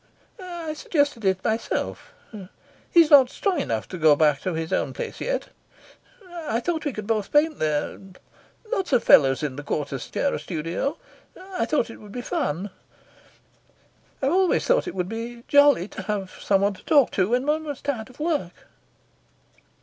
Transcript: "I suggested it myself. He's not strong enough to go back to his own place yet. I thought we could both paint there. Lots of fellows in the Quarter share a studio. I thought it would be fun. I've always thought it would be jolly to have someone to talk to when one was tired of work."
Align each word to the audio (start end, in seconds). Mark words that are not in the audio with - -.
"I 0.39 0.73
suggested 0.73 1.23
it 1.25 1.43
myself. 1.43 2.11
He's 2.89 3.11
not 3.11 3.29
strong 3.29 3.59
enough 3.59 3.87
to 3.89 3.99
go 3.99 4.15
back 4.15 4.41
to 4.41 4.55
his 4.55 4.73
own 4.73 4.93
place 4.93 5.21
yet. 5.21 5.49
I 6.27 6.59
thought 6.59 6.85
we 6.85 6.91
could 6.91 7.05
both 7.05 7.31
paint 7.31 7.59
there. 7.59 7.99
Lots 8.71 8.93
of 8.93 9.03
fellows 9.03 9.43
in 9.43 9.57
the 9.57 9.63
Quarter 9.63 9.99
share 9.99 10.33
a 10.33 10.39
studio. 10.39 10.97
I 11.39 11.65
thought 11.65 11.91
it 11.91 12.01
would 12.01 12.11
be 12.13 12.23
fun. 12.23 12.71
I've 14.23 14.31
always 14.31 14.65
thought 14.65 14.87
it 14.87 14.95
would 14.95 15.07
be 15.07 15.43
jolly 15.47 15.87
to 15.89 16.01
have 16.01 16.31
someone 16.41 16.73
to 16.73 16.85
talk 16.85 17.11
to 17.11 17.29
when 17.29 17.45
one 17.45 17.63
was 17.63 17.79
tired 17.83 18.09
of 18.09 18.19
work." 18.19 18.65